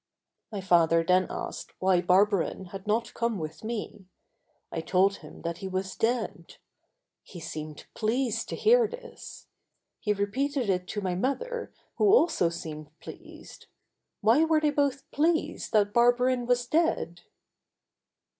[0.51, 4.07] My father then asked why Barberin had not come with me.
[4.71, 6.55] I told him that he was dead.
[7.21, 9.45] He seemed pleased to hear this.
[9.99, 13.67] He repeated it to my mother, who also seemed pleased.
[14.21, 17.21] Why were they both pleased that Barberin was dead?